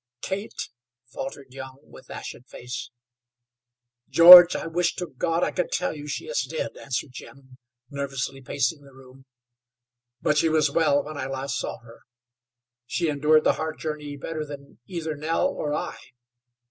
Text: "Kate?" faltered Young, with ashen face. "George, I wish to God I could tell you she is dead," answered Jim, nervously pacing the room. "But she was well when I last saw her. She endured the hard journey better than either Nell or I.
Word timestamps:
"Kate?" 0.23 0.71
faltered 1.13 1.53
Young, 1.53 1.77
with 1.83 2.09
ashen 2.09 2.41
face. 2.41 2.89
"George, 4.09 4.55
I 4.55 4.65
wish 4.65 4.95
to 4.95 5.05
God 5.05 5.43
I 5.43 5.51
could 5.51 5.71
tell 5.71 5.95
you 5.95 6.07
she 6.07 6.25
is 6.25 6.41
dead," 6.41 6.75
answered 6.75 7.11
Jim, 7.11 7.59
nervously 7.91 8.41
pacing 8.41 8.81
the 8.81 8.93
room. 8.95 9.25
"But 10.19 10.39
she 10.39 10.49
was 10.49 10.71
well 10.71 11.03
when 11.03 11.17
I 11.17 11.27
last 11.27 11.59
saw 11.59 11.77
her. 11.81 11.99
She 12.87 13.09
endured 13.09 13.43
the 13.43 13.53
hard 13.61 13.77
journey 13.77 14.17
better 14.17 14.43
than 14.43 14.79
either 14.87 15.15
Nell 15.15 15.47
or 15.47 15.71
I. 15.75 15.99